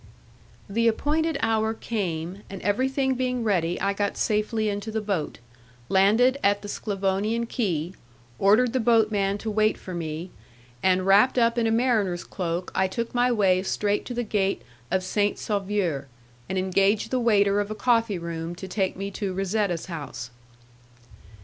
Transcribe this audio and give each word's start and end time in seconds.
The 0.67 0.87
appointed 0.87 1.37
hour 1.43 1.75
came, 1.75 2.41
and 2.49 2.59
everything 2.63 3.13
being 3.13 3.43
ready 3.43 3.79
I 3.79 3.93
got 3.93 4.17
safely 4.17 4.67
into 4.67 4.89
the 4.89 4.99
boat, 4.99 5.37
landed 5.89 6.39
at 6.43 6.63
the 6.63 6.67
Sclavonian 6.67 7.45
quay, 7.45 7.93
ordered 8.39 8.73
the 8.73 8.79
boatman 8.79 9.37
to 9.37 9.51
wait 9.51 9.77
for 9.77 9.93
me, 9.93 10.31
and 10.81 11.05
wrapped 11.05 11.37
up 11.37 11.55
in 11.55 11.67
a 11.67 11.71
mariner's 11.71 12.23
cloak 12.23 12.71
I 12.73 12.87
took 12.87 13.13
my 13.13 13.31
way 13.31 13.61
straight 13.61 14.03
to 14.05 14.15
the 14.15 14.23
gate 14.23 14.63
of 14.89 15.03
Saint 15.03 15.37
Sauveur, 15.37 16.07
and 16.49 16.57
engaged 16.57 17.11
the 17.11 17.19
waiter 17.19 17.59
of 17.59 17.69
a 17.69 17.75
coffee 17.75 18.17
room 18.17 18.55
to 18.55 18.67
take 18.67 18.97
me 18.97 19.11
to 19.11 19.35
Razetta's 19.35 19.85
house. 19.85 20.31